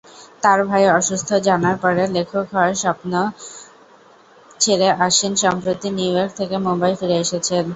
তার 0.43 0.59
ভাই 0.69 0.83
অসুস্থ 0.91 1.29
জানার 1.47 1.75
পরে 1.83 2.03
লেখক 2.15 2.45
হওয়ার 2.53 2.73
স্বপ্ন 2.83 3.11
ছেড়ে 4.59 4.87
আশ্বিন 5.05 5.33
সম্প্রতি 5.43 5.87
নিউইয়র্ক 5.97 6.31
থেকে 6.39 6.55
মুম্বাই 6.65 6.93
ফিরে 6.99 7.15
এসেছেন। 7.25 7.65